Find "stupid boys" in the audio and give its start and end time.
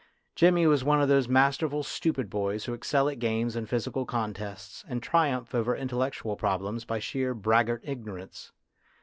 1.83-2.65